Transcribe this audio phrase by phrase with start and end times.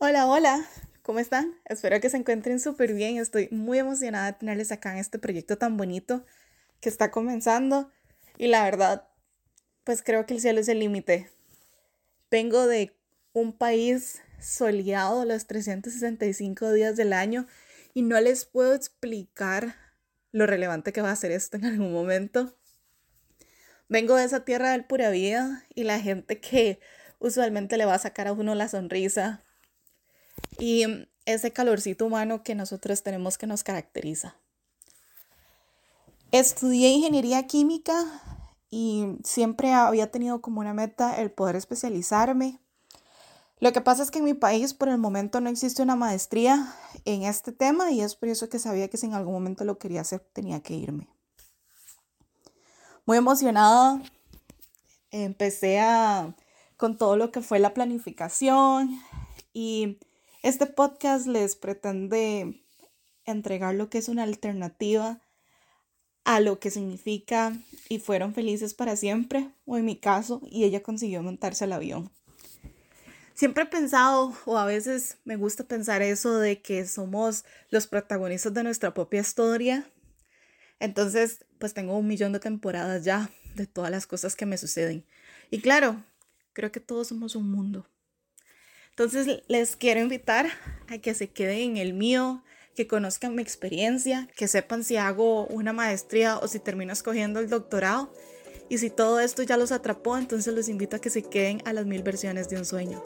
[0.00, 0.64] Hola, hola,
[1.02, 1.58] ¿cómo están?
[1.64, 3.16] Espero que se encuentren súper bien.
[3.16, 6.24] Estoy muy emocionada de tenerles acá en este proyecto tan bonito
[6.80, 7.90] que está comenzando.
[8.36, 9.08] Y la verdad,
[9.82, 11.28] pues creo que el cielo es el límite.
[12.30, 12.96] Vengo de
[13.32, 17.48] un país soleado los 365 días del año
[17.92, 19.74] y no les puedo explicar
[20.30, 22.56] lo relevante que va a ser esto en algún momento.
[23.88, 26.78] Vengo de esa tierra del pura vida y la gente que
[27.18, 29.42] usualmente le va a sacar a uno la sonrisa,
[30.58, 30.84] y
[31.24, 34.36] ese calorcito humano que nosotros tenemos que nos caracteriza.
[36.32, 38.04] Estudié ingeniería química
[38.70, 42.60] y siempre había tenido como una meta el poder especializarme.
[43.60, 46.74] Lo que pasa es que en mi país por el momento no existe una maestría
[47.04, 49.78] en este tema y es por eso que sabía que si en algún momento lo
[49.78, 51.08] quería hacer tenía que irme.
[53.04, 54.02] Muy emocionada,
[55.10, 56.36] empecé a,
[56.76, 59.00] con todo lo que fue la planificación
[59.52, 59.98] y
[60.42, 62.62] este podcast les pretende
[63.24, 65.20] entregar lo que es una alternativa
[66.24, 67.56] a lo que significa
[67.88, 72.10] y fueron felices para siempre, o en mi caso, y ella consiguió montarse al avión.
[73.34, 78.52] Siempre he pensado, o a veces me gusta pensar eso de que somos los protagonistas
[78.52, 79.88] de nuestra propia historia.
[80.80, 85.04] Entonces, pues tengo un millón de temporadas ya de todas las cosas que me suceden.
[85.50, 86.04] Y claro,
[86.52, 87.86] creo que todos somos un mundo.
[88.98, 90.48] Entonces les quiero invitar
[90.88, 92.42] a que se queden en el mío,
[92.74, 97.48] que conozcan mi experiencia, que sepan si hago una maestría o si termino escogiendo el
[97.48, 98.12] doctorado.
[98.68, 101.72] Y si todo esto ya los atrapó, entonces los invito a que se queden a
[101.72, 103.00] las mil versiones de un sueño.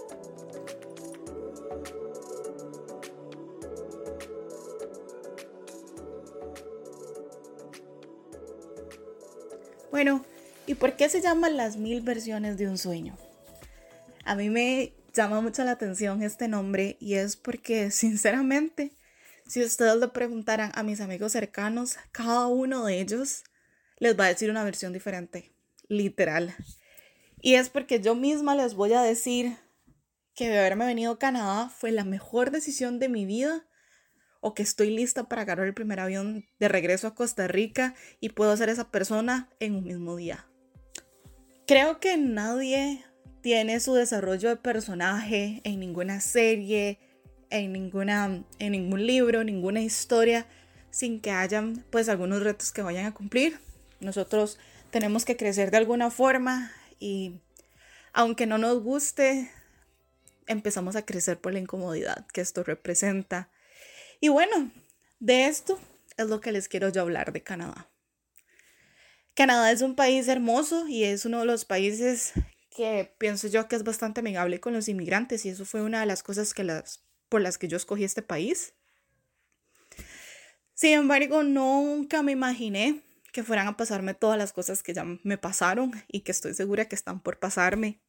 [9.90, 10.24] Bueno,
[10.66, 13.14] ¿y por qué se llaman las mil versiones de un sueño?
[14.24, 18.92] A mí me llama mucho la atención este nombre y es porque sinceramente,
[19.46, 23.44] si ustedes le preguntaran a mis amigos cercanos, cada uno de ellos
[23.98, 25.52] les va a decir una versión diferente,
[25.88, 26.54] literal.
[27.40, 29.56] Y es porque yo misma les voy a decir
[30.34, 33.66] que de haberme venido a Canadá fue la mejor decisión de mi vida
[34.40, 38.30] o que estoy lista para agarrar el primer avión de regreso a Costa Rica y
[38.30, 40.46] puedo ser esa persona en un mismo día.
[41.66, 43.04] Creo que nadie
[43.42, 46.98] tiene su desarrollo de personaje en ninguna serie,
[47.50, 50.46] en, ninguna, en ningún libro, ninguna historia,
[50.90, 53.58] sin que hayan pues algunos retos que vayan a cumplir.
[54.00, 54.58] Nosotros
[54.90, 57.40] tenemos que crecer de alguna forma y
[58.12, 59.50] aunque no nos guste,
[60.46, 63.50] empezamos a crecer por la incomodidad que esto representa.
[64.20, 64.70] Y bueno,
[65.18, 65.80] de esto
[66.16, 67.88] es lo que les quiero yo hablar de Canadá.
[69.34, 72.34] Canadá es un país hermoso y es uno de los países
[72.74, 76.06] que pienso yo que es bastante amigable con los inmigrantes y eso fue una de
[76.06, 78.74] las cosas que las, por las que yo escogí este país.
[80.74, 83.02] Sin embargo, nunca me imaginé
[83.32, 86.86] que fueran a pasarme todas las cosas que ya me pasaron y que estoy segura
[86.86, 88.00] que están por pasarme.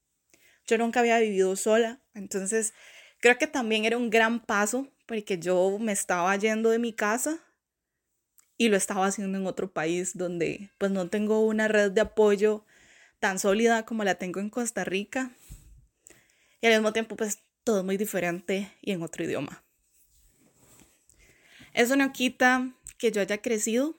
[0.65, 2.73] Yo nunca había vivido sola, entonces
[3.19, 7.39] creo que también era un gran paso porque yo me estaba yendo de mi casa
[8.57, 12.65] y lo estaba haciendo en otro país donde pues no tengo una red de apoyo
[13.23, 15.31] tan sólida como la tengo en Costa Rica.
[16.59, 19.63] Y al mismo tiempo, pues todo muy diferente y en otro idioma.
[21.73, 23.97] Eso no quita que yo haya crecido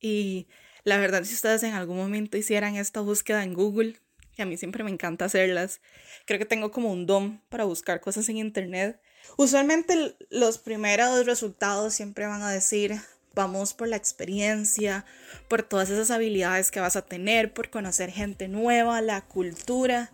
[0.00, 0.48] y
[0.82, 4.00] la verdad si ustedes en algún momento hicieran esta búsqueda en Google,
[4.34, 5.80] que a mí siempre me encanta hacerlas,
[6.26, 9.00] creo que tengo como un don para buscar cosas en Internet.
[9.36, 13.00] Usualmente los primeros resultados siempre van a decir
[13.34, 15.04] vamos por la experiencia,
[15.48, 20.10] por todas esas habilidades que vas a tener, por conocer gente nueva, la cultura.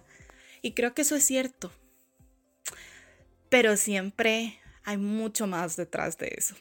[0.62, 1.72] Y creo que eso es cierto.
[3.48, 6.54] Pero siempre hay mucho más detrás de eso.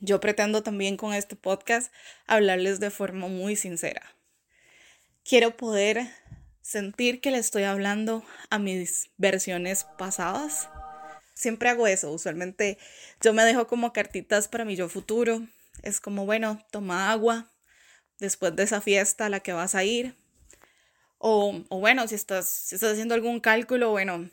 [0.00, 1.92] Yo pretendo también con este podcast
[2.26, 4.02] hablarles de forma muy sincera.
[5.24, 6.10] Quiero poder
[6.62, 10.68] sentir que le estoy hablando a mis versiones pasadas
[11.40, 12.10] siempre hago eso.
[12.12, 12.78] Usualmente
[13.20, 15.42] yo me dejo como cartitas para mi yo futuro.
[15.82, 17.50] Es como, bueno, toma agua
[18.18, 20.14] después de esa fiesta a la que vas a ir.
[21.18, 24.28] O, o bueno, si estás, si estás haciendo algún cálculo, bueno,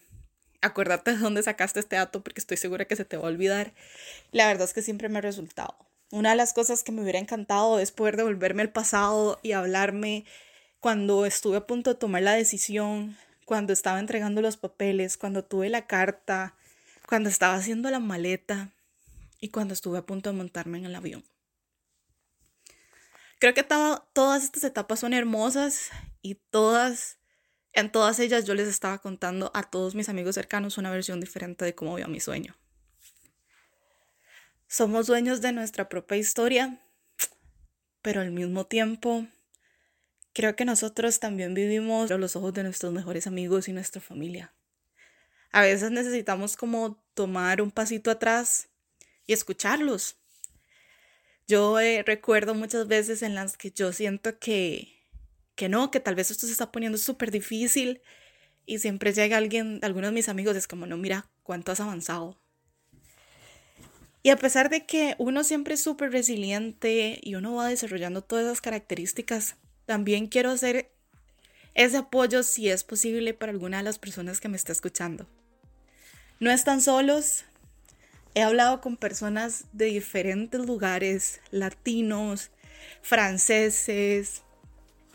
[0.62, 3.74] acuérdate de dónde sacaste este dato porque estoy segura que se te va a olvidar.
[4.32, 5.78] La verdad es que siempre me ha resultado.
[6.12, 10.26] Una de las cosas que me hubiera encantado es poder devolverme al pasado y hablarme
[10.80, 15.70] cuando estuve a punto de tomar la decisión, cuando estaba entregando los papeles, cuando tuve
[15.70, 16.56] la carta,
[17.08, 18.70] cuando estaba haciendo la maleta
[19.40, 21.24] y cuando estuve a punto de montarme en el avión.
[23.40, 25.90] Creo que todas estas etapas son hermosas
[26.22, 27.18] y todas
[27.74, 31.64] En todas ellas yo les estaba contando a todos mis amigos cercanos una versión diferente
[31.64, 32.56] de cómo veo mi sueño.
[34.68, 36.82] Somos dueños de nuestra propia historia,
[38.02, 39.28] pero al mismo tiempo
[40.34, 44.57] creo que nosotros también vivimos a los ojos de nuestros mejores amigos y nuestra familia.
[45.52, 48.70] A veces necesitamos como tomar un pasito atrás
[49.26, 50.18] y escucharlos.
[51.48, 54.94] Yo eh, recuerdo muchas veces en las que yo siento que,
[55.56, 58.02] que no, que tal vez esto se está poniendo súper difícil
[58.66, 62.38] y siempre llega alguien, algunos de mis amigos, es como, no, mira cuánto has avanzado.
[64.24, 68.44] Y a pesar de que uno siempre es súper resiliente y uno va desarrollando todas
[68.44, 69.56] esas características,
[69.86, 70.92] también quiero hacer
[71.76, 75.28] ese apoyo si es posible para alguna de las personas que me está escuchando.
[76.40, 77.46] No están solos.
[78.36, 82.52] He hablado con personas de diferentes lugares, latinos,
[83.02, 84.44] franceses,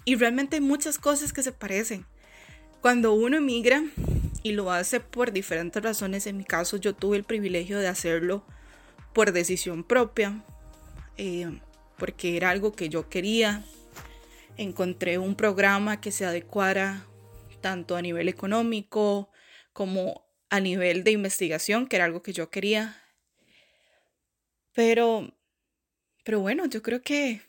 [0.04, 2.04] y realmente hay muchas cosas que se parecen.
[2.80, 3.84] Cuando uno emigra
[4.42, 8.44] y lo hace por diferentes razones, en mi caso yo tuve el privilegio de hacerlo
[9.12, 10.42] por decisión propia,
[11.16, 11.60] eh,
[11.98, 13.64] porque era algo que yo quería.
[14.56, 17.06] Encontré un programa que se adecuara
[17.60, 19.30] tanto a nivel económico
[19.72, 23.02] como a nivel de investigación, que era algo que yo quería.
[24.74, 25.34] Pero,
[26.24, 27.40] pero bueno, yo creo que,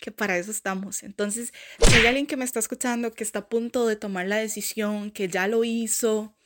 [0.00, 1.02] que para eso estamos.
[1.02, 1.52] Entonces,
[1.84, 5.10] si hay alguien que me está escuchando, que está a punto de tomar la decisión,
[5.10, 6.36] que ya lo hizo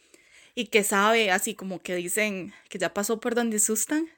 [0.55, 4.08] y que sabe, así como que dicen que ya pasó por donde asustan,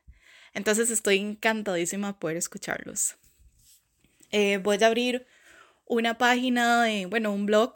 [0.55, 3.17] entonces estoy encantadísima de poder escucharlos.
[4.31, 5.27] Eh, voy a abrir
[5.87, 7.73] una página, de, bueno, un blog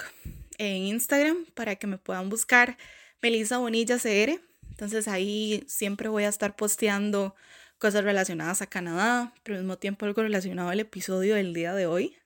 [0.59, 2.79] en Instagram para que me puedan buscar
[3.23, 4.41] Melissa Bonilla CR.
[4.71, 7.35] Entonces ahí siempre voy a estar posteando
[7.79, 11.87] cosas relacionadas a Canadá, pero al mismo tiempo algo relacionado al episodio del día de
[11.87, 12.17] hoy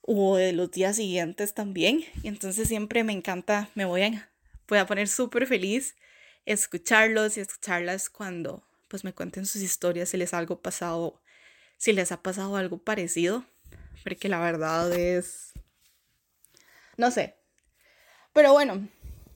[0.00, 2.04] o de los días siguientes también.
[2.22, 5.96] Y entonces siempre me encanta, me voy a, poner súper feliz
[6.44, 11.20] escucharlos y escucharlas cuando pues me cuenten sus historias, si les algo pasado,
[11.78, 13.44] si les ha pasado algo parecido,
[14.04, 15.52] porque la verdad es,
[16.96, 17.34] no sé.
[18.34, 18.86] Pero bueno,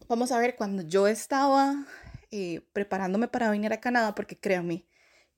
[0.09, 1.87] vamos a ver, cuando yo estaba
[2.31, 4.85] eh, preparándome para venir a Canadá, porque créanme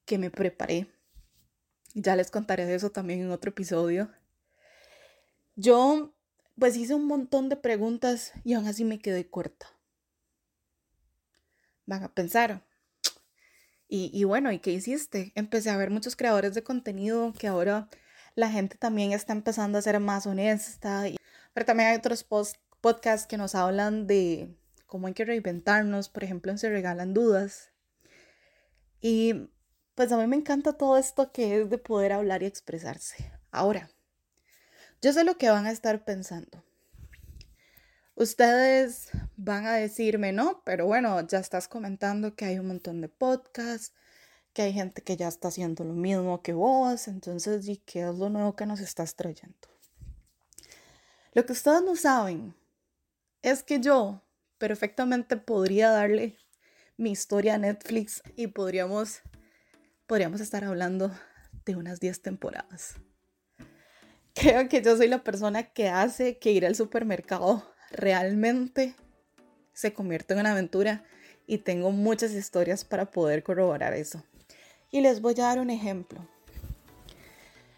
[0.05, 0.89] que me preparé,
[1.95, 4.11] ya les contaré de eso también en otro episodio,
[5.55, 6.13] yo
[6.59, 9.69] pues hice un montón de preguntas y aún así me quedé corta
[11.91, 12.63] van a pensar.
[13.93, 15.33] Y, bueno, ¿y qué hiciste?
[15.35, 17.89] Empecé a ver muchos creadores de contenido que ahora
[18.37, 21.05] la gente también está empezando a ser más honesta.
[21.53, 22.23] pero también hay otros
[22.81, 24.57] podcasts que nos hablan de
[24.87, 26.09] cómo hay que reinventarnos.
[26.09, 27.71] Por ejemplo, Se Regalan Dudas.
[29.01, 29.51] Y
[29.95, 33.33] pues a mí me encanta todo esto que es de poder hablar y expresarse.
[33.51, 33.91] Ahora,
[35.03, 36.65] yo sé lo que van a estar pensando.
[38.15, 43.09] Ustedes van a decirme, no, pero bueno, ya estás comentando que hay un montón de
[43.09, 43.95] podcasts,
[44.53, 48.15] que hay gente que ya está haciendo lo mismo que vos, entonces, ¿y qué es
[48.17, 49.69] lo nuevo que nos estás trayendo?
[51.33, 52.55] Lo que ustedes no saben
[53.43, 54.23] es que yo
[54.59, 56.37] perfectamente podría darle
[56.97, 59.21] mi historia a Netflix y podríamos,
[60.07, 61.11] podríamos estar hablando
[61.65, 62.97] de unas 10 temporadas.
[64.35, 68.95] Creo que yo soy la persona que hace que ir al supermercado realmente
[69.73, 71.05] se convierte en una aventura
[71.47, 74.23] y tengo muchas historias para poder corroborar eso.
[74.91, 76.27] Y les voy a dar un ejemplo.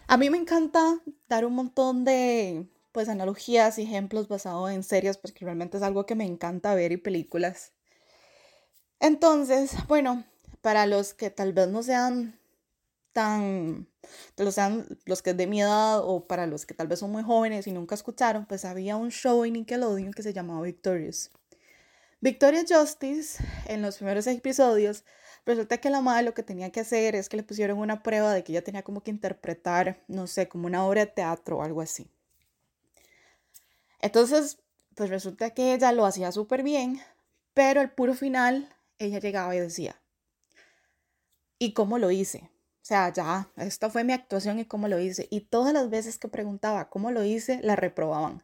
[0.08, 0.98] A mí me encanta
[1.28, 6.06] dar un montón de pues analogías y ejemplos basados en series porque realmente es algo
[6.06, 7.72] que me encanta ver y películas.
[9.00, 10.24] Entonces, bueno,
[10.60, 12.38] para los que tal vez no sean
[13.12, 13.88] tan,
[14.36, 17.10] los sean los que es de mi edad o para los que tal vez son
[17.12, 21.30] muy jóvenes y nunca escucharon, pues había un show en Nickelodeon que se llamaba Victorious.
[22.20, 25.04] Victoria Justice, en los primeros episodios,
[25.44, 28.32] resulta que la madre lo que tenía que hacer es que le pusieron una prueba
[28.32, 31.62] de que ella tenía como que interpretar, no sé, como una obra de teatro o
[31.62, 32.08] algo así.
[34.02, 34.58] Entonces,
[34.94, 37.00] pues resulta que ella lo hacía súper bien,
[37.54, 38.68] pero al puro final
[38.98, 40.00] ella llegaba y decía,
[41.58, 42.50] ¿y cómo lo hice?
[42.82, 45.28] O sea, ya, esta fue mi actuación y cómo lo hice.
[45.30, 48.42] Y todas las veces que preguntaba cómo lo hice, la reprobaban.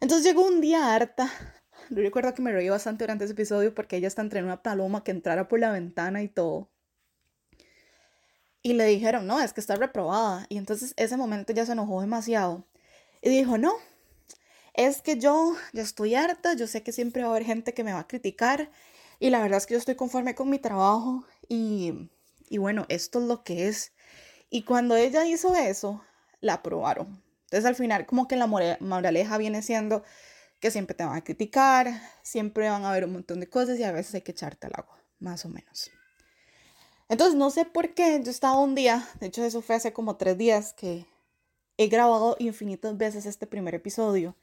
[0.00, 1.30] Entonces llegó un día harta.
[1.90, 5.02] Yo recuerdo que me reí bastante durante ese episodio porque ella está entre una paloma
[5.02, 6.70] que entrara por la ventana y todo.
[8.62, 10.46] Y le dijeron, no, es que está reprobada.
[10.48, 12.64] Y entonces ese momento ya se enojó demasiado.
[13.20, 13.72] Y dijo, no,
[14.74, 17.84] es que yo ya estoy harta, yo sé que siempre va a haber gente que
[17.84, 18.70] me va a criticar.
[19.20, 22.10] Y la verdad es que yo estoy conforme con mi trabajo y
[22.48, 23.92] y bueno, esto es lo que es.
[24.50, 26.04] Y cuando ella hizo eso,
[26.40, 27.22] la aprobaron.
[27.44, 30.02] Entonces al final como que la moraleja viene siendo
[30.60, 33.82] que siempre te van a criticar, siempre van a haber un montón de cosas y
[33.82, 35.90] a veces hay que echarte al agua, más o menos.
[37.08, 40.16] Entonces no sé por qué, yo estaba un día, de hecho eso fue hace como
[40.16, 41.06] tres días que
[41.76, 44.36] he grabado infinitas veces este primer episodio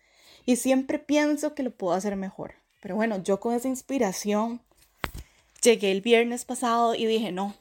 [0.46, 2.56] y siempre pienso que lo puedo hacer mejor.
[2.82, 4.62] Pero bueno, yo con esa inspiración
[5.62, 7.56] llegué el viernes pasado y dije, no,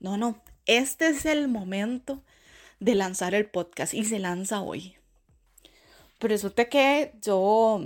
[0.00, 2.22] no, no, este es el momento
[2.78, 4.96] de lanzar el podcast y se lanza hoy.
[6.18, 7.82] Pero resulta que yo,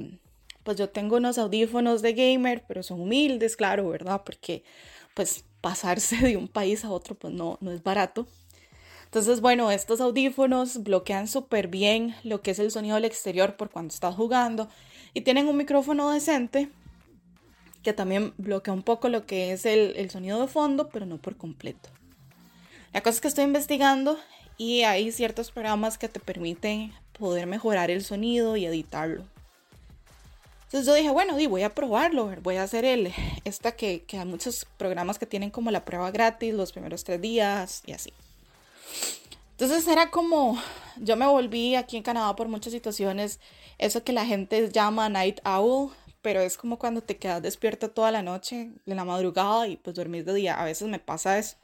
[0.65, 4.23] pues yo tengo unos audífonos de gamer, pero son humildes, claro, ¿verdad?
[4.25, 4.65] Porque
[5.15, 8.27] pues pasarse de un país a otro pues no, no es barato.
[9.15, 13.71] Entonces, bueno, estos audífonos bloquean súper bien lo que es el sonido del exterior por
[13.71, 14.69] cuando estás jugando
[15.13, 16.69] y tienen un micrófono decente
[17.85, 21.37] que también bloquea un poco lo que es el, sonido de fondo, pero no por
[21.37, 21.91] completo.
[22.93, 24.19] La cosa es que estoy investigando
[24.59, 29.23] y hay ciertos programas que te permiten poder mejorar el sonido y editarlo.
[30.65, 33.13] Entonces yo dije, bueno, voy a probarlo, voy a hacer el,
[33.45, 37.85] esta que hay muchos programas que tienen como la prueba gratis los primeros tres días
[37.87, 38.13] y así.
[39.53, 40.61] Entonces era como,
[40.97, 43.41] yo me volví aquí en Canadá por muchas situaciones,
[43.79, 48.11] eso que la gente llama night owl, pero es como cuando te quedas despierto toda
[48.11, 50.61] la noche, en la madrugada y pues dormir de día.
[50.61, 51.57] A veces me pasa eso.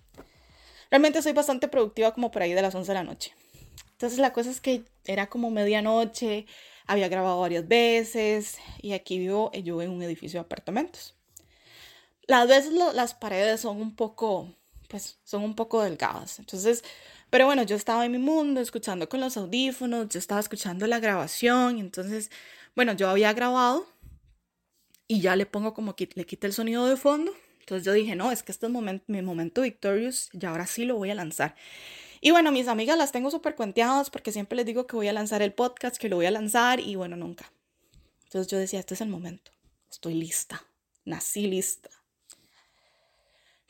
[0.91, 3.33] Realmente soy bastante productiva como por ahí de las 11 de la noche.
[3.93, 6.47] Entonces la cosa es que era como medianoche,
[6.87, 11.15] había grabado varias veces y aquí vivo yo en un edificio de apartamentos.
[12.27, 14.55] Las veces las paredes son un poco,
[14.91, 16.41] pues son un poco delgadas.
[16.41, 16.85] Entonces,
[17.31, 20.99] pero bueno, yo estaba en mi mundo escuchando con los audífonos, yo estaba escuchando la
[20.99, 22.31] grabación, entonces,
[22.75, 23.87] bueno, yo había grabado
[25.07, 27.33] y ya le pongo como que le quita el sonido de fondo.
[27.61, 28.73] Entonces yo dije, no, es que este es
[29.07, 31.55] mi momento victorious y ahora sí lo voy a lanzar.
[32.21, 35.13] Y bueno, mis amigas las tengo súper cuenteadas porque siempre les digo que voy a
[35.13, 37.53] lanzar el podcast, que lo voy a lanzar y bueno, nunca.
[38.25, 39.53] Entonces yo decía, este es el momento.
[39.91, 40.65] Estoy lista.
[41.05, 41.91] Nací lista.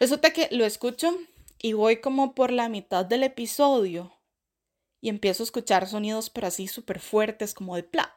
[0.01, 1.15] Resulta que lo escucho
[1.59, 4.11] y voy como por la mitad del episodio
[5.03, 8.17] y empiezo a escuchar sonidos pero así súper fuertes como de pla.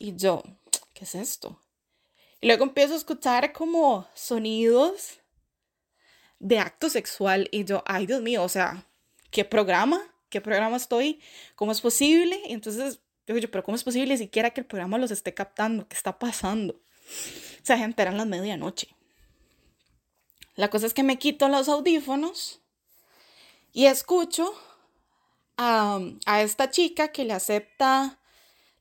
[0.00, 0.42] Y yo,
[0.92, 1.62] ¿qué es esto?
[2.40, 5.20] Y luego empiezo a escuchar como sonidos
[6.40, 8.84] de acto sexual y yo, ay Dios mío, o sea,
[9.30, 10.02] ¿qué programa?
[10.28, 11.20] ¿Qué programa estoy?
[11.54, 12.40] ¿Cómo es posible?
[12.48, 15.86] Y entonces yo digo, pero ¿cómo es posible siquiera que el programa los esté captando?
[15.86, 16.74] ¿Qué está pasando?
[16.74, 18.88] O sea, gente, eran las medianoche.
[20.60, 22.60] La cosa es que me quito los audífonos
[23.72, 24.52] y escucho
[25.56, 28.18] a, a esta chica que le acepta,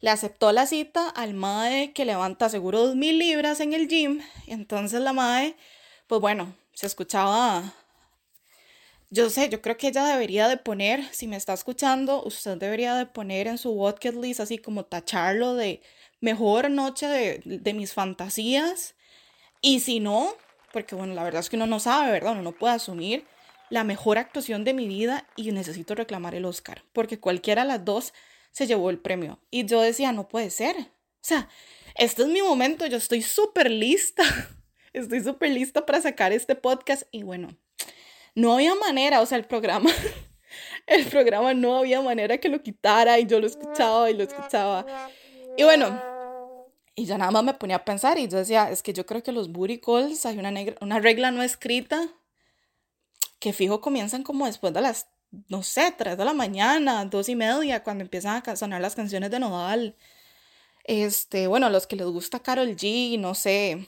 [0.02, 4.20] le aceptó la cita al MAE que levanta seguro mil libras en el gym.
[4.46, 5.56] Entonces la MAE,
[6.08, 7.74] pues bueno, se escuchaba
[9.10, 12.96] yo sé, yo creo que ella debería de poner, si me está escuchando, usted debería
[12.96, 15.82] de poner en su bucket list así como tacharlo de
[16.20, 18.96] mejor noche de, de mis fantasías.
[19.62, 20.36] Y si no,
[20.72, 22.34] porque bueno, la verdad es que uno no sabe, ¿verdad?
[22.34, 23.26] Uno no puede asumir
[23.70, 27.86] la mejor actuación de mi vida y necesito reclamar el Oscar, porque cualquiera de las
[27.86, 28.14] dos
[28.52, 29.40] se llevó el premio.
[29.52, 30.76] Y yo decía, no puede ser.
[30.78, 31.50] O sea,
[31.96, 34.24] este es mi momento, yo estoy súper lista.
[34.94, 37.56] Estoy súper lista para sacar este podcast y bueno,
[38.34, 39.92] no había manera, o sea, el programa,
[40.88, 44.88] el programa no había manera que lo quitara y yo lo escuchaba y lo escuchaba.
[45.58, 46.02] Y bueno,
[47.00, 49.24] y ya nada más me ponía a pensar y yo decía, es que yo creo
[49.24, 50.52] que los booty calls hay una,
[50.82, 52.10] una regla no escrita
[53.40, 55.08] que fijo comienzan como después de las,
[55.48, 59.32] no sé, 3 de la mañana, dos y media, cuando empiezan a sonar las canciones
[59.32, 59.96] de Nodal.
[60.84, 63.88] Este, bueno, los que les gusta Carol G, no sé,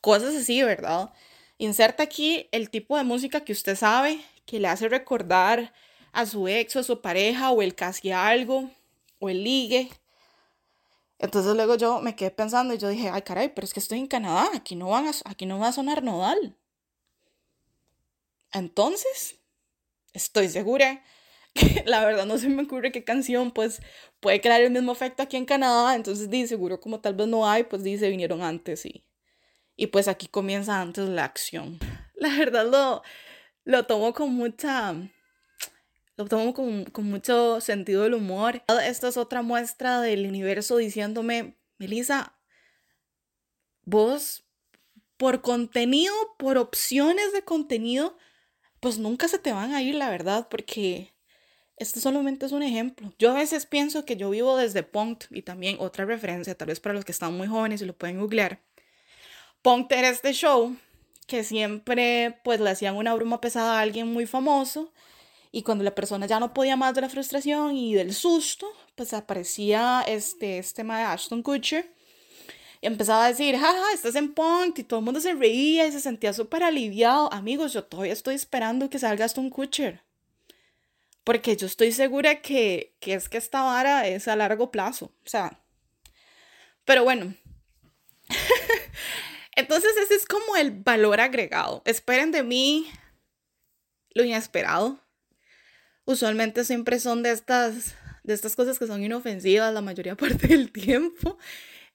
[0.00, 1.10] cosas así, ¿verdad?
[1.58, 5.74] Inserta aquí el tipo de música que usted sabe que le hace recordar
[6.12, 8.70] a su ex o a su pareja o el casi algo
[9.18, 9.90] o el ligue.
[11.18, 13.98] Entonces luego yo me quedé pensando y yo dije, ay caray, pero es que estoy
[13.98, 16.56] en Canadá, aquí no, van aquí no va a sonar nodal.
[18.52, 19.38] Entonces,
[20.12, 21.02] estoy segura
[21.54, 23.80] que la verdad no se me ocurre qué canción pues
[24.20, 25.94] puede crear el mismo efecto aquí en Canadá.
[25.94, 29.06] Entonces di, seguro como tal vez no hay, pues dice, vinieron antes y
[29.76, 31.78] y pues aquí comienza antes la acción.
[32.14, 33.02] La verdad lo,
[33.64, 34.94] lo tomo con mucha...
[36.16, 38.62] Lo tomo con, mucho sentido del humor.
[38.84, 42.38] Esta es otra muestra del universo diciéndome, Melissa,
[43.84, 44.44] vos
[45.18, 48.16] por contenido, por opciones de contenido,
[48.80, 51.14] pues nunca se te van a ir, la verdad, porque
[51.76, 53.12] esto solamente es un ejemplo.
[53.18, 56.80] Yo a veces pienso que yo vivo desde Punk y también otra referencia, tal vez
[56.80, 58.62] para los que están muy jóvenes y lo pueden googlear.
[59.60, 60.76] Punk era este show
[61.26, 64.92] que siempre pues le hacían una bruma pesada a alguien muy famoso
[65.52, 69.12] Y cuando la persona ya no podía más de la frustración y del susto, pues
[69.12, 71.96] aparecía este, este de Ashton Kutcher
[72.80, 75.92] y empezaba a decir, jaja, estás en punk, y todo el mundo se reía y
[75.92, 77.32] se sentía súper aliviado.
[77.32, 80.02] Amigos, yo todavía estoy esperando que salga Ashton Kutcher.
[81.24, 85.06] Porque yo estoy segura que, que es que esta vara es a largo plazo.
[85.06, 85.60] O sea,
[86.84, 87.34] pero bueno.
[89.56, 91.82] Entonces ese es como el valor agregado.
[91.86, 92.88] Esperen de mí
[94.14, 95.00] lo inesperado.
[96.06, 100.70] Usualmente siempre son de estas, de estas cosas que son inofensivas la mayoría parte del
[100.72, 101.36] tiempo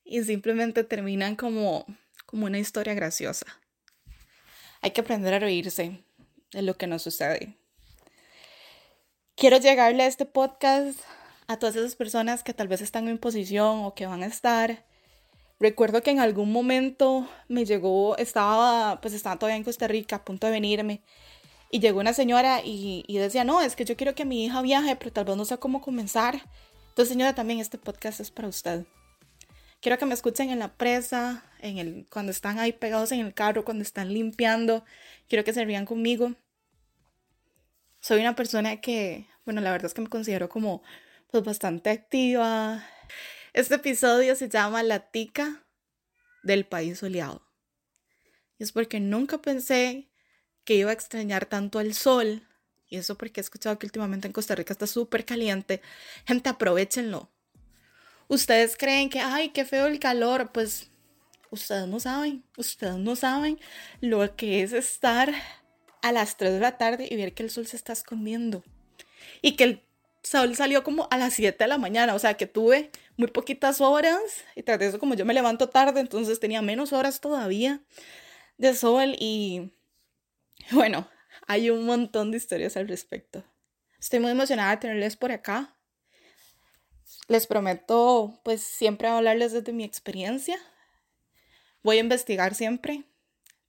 [0.04, 1.86] y simplemente terminan como,
[2.26, 3.46] como una historia graciosa.
[4.82, 6.04] Hay que aprender a reírse
[6.52, 7.58] de lo que nos sucede.
[9.36, 11.00] Quiero llegarle a este podcast
[11.48, 14.86] a todas esas personas que tal vez están en posición o que van a estar.
[15.58, 20.26] Recuerdo que en algún momento me llegó, estaba, pues estaba todavía en Costa Rica a
[20.26, 21.02] punto de venirme
[21.72, 24.62] y llegó una señora y, y decía, no, es que yo quiero que mi hija
[24.62, 26.42] viaje, pero tal vez no sé cómo comenzar.
[26.90, 28.86] Entonces, señora, también este podcast es para usted.
[29.80, 33.34] Quiero que me escuchen en la presa, en el, cuando están ahí pegados en el
[33.34, 34.84] carro, cuando están limpiando.
[35.28, 36.36] Quiero que se rían conmigo.
[38.00, 40.84] Soy una persona que, bueno, la verdad es que me considero como
[41.32, 42.86] pues bastante activa.
[43.54, 45.66] Este episodio se llama La tica
[46.44, 47.42] del país soleado.
[48.60, 50.11] Y es porque nunca pensé
[50.72, 52.48] que iba a extrañar tanto el sol.
[52.88, 55.82] Y eso porque he escuchado que últimamente en Costa Rica está súper caliente.
[56.26, 57.30] Gente, aprovechenlo
[58.32, 60.90] ustedes creen que, ay, qué feo el calor, pues
[61.50, 63.60] ustedes no saben, ustedes no saben
[64.00, 65.34] lo que es estar
[66.02, 68.64] a las 3 de la tarde y ver que el sol se está escondiendo.
[69.42, 69.84] Y que el
[70.24, 73.82] sol salió como a las 7 de la mañana, o sea que tuve muy poquitas
[73.82, 74.22] horas
[74.56, 77.82] y tras de eso como yo me levanto tarde, entonces tenía menos horas todavía
[78.58, 79.72] de sol y
[80.74, 81.08] bueno,
[81.48, 83.44] hay un montón de historias al respecto.
[84.00, 85.76] Estoy muy emocionada de tenerles por acá.
[87.28, 90.58] Les prometo, pues, siempre hablarles desde mi experiencia.
[91.84, 93.04] Voy a investigar siempre,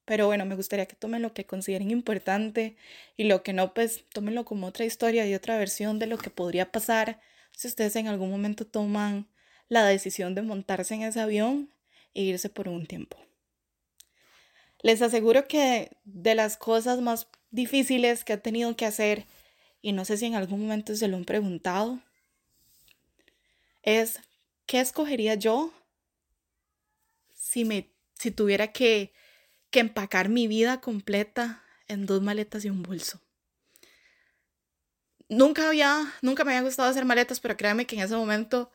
[0.04, 2.76] pero bueno, me gustaría que tomen lo que consideren importante
[3.16, 6.30] y lo que no, pues, tómenlo como otra historia y otra versión de lo que
[6.30, 7.20] podría pasar
[7.52, 9.28] si ustedes en algún momento toman
[9.68, 11.74] la decisión de montarse en ese avión
[12.14, 13.18] e irse por un tiempo.
[14.82, 19.26] Les aseguro que de las cosas más difíciles que he tenido que hacer,
[19.80, 22.00] y no sé si en algún momento se lo han preguntado,
[23.82, 24.20] es
[24.66, 25.72] ¿qué escogería yo
[27.32, 29.12] si, me, si tuviera que,
[29.70, 33.20] que empacar mi vida completa en dos maletas y un bolso?
[35.28, 38.70] Nunca había, nunca me había gustado hacer maletas, pero créanme que en ese momento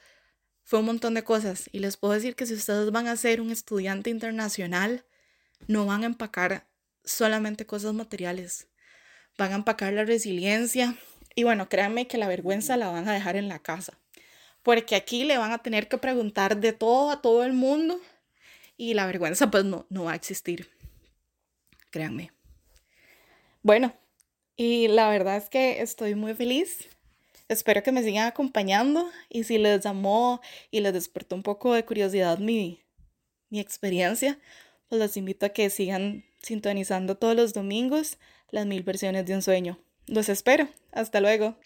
[0.63, 1.69] fue un montón de cosas.
[1.71, 5.05] Y les puedo decir que si ustedes van a ser un estudiante internacional,
[5.67, 6.67] no van a empacar
[7.03, 8.67] solamente cosas materiales.
[9.37, 10.95] Van a empacar la resiliencia.
[11.35, 13.97] Y bueno, créanme que la vergüenza la van a dejar en la casa
[14.67, 18.01] porque aquí le van a tener que preguntar de todo a todo el mundo
[18.75, 20.69] y la vergüenza pues no, no va a existir.
[21.89, 22.33] Créanme.
[23.61, 23.95] Bueno,
[24.57, 26.89] y la verdad es que estoy muy feliz.
[27.47, 31.85] Espero que me sigan acompañando y si les llamó y les despertó un poco de
[31.85, 32.83] curiosidad mi,
[33.49, 34.37] mi experiencia,
[34.89, 38.17] les invito a que sigan sintonizando todos los domingos
[38.51, 39.79] las mil versiones de un sueño.
[40.07, 40.69] Los espero.
[40.91, 41.57] Hasta luego.